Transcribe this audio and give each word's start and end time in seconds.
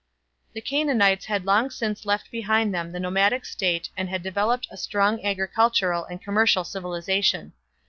The 0.53 0.61
Canaanites 0.61 1.25
had 1.25 1.45
long 1.45 1.69
since 1.69 2.07
left 2.07 2.31
behind 2.31 2.73
them 2.73 2.91
the 2.91 2.99
nomadic 2.99 3.45
state 3.45 3.91
and 3.95 4.09
had 4.09 4.23
developed 4.23 4.67
a 4.71 4.75
strong 4.77 5.23
agricultural 5.23 6.05
and 6.05 6.19
commercial 6.19 6.63
civilization. 6.63 7.53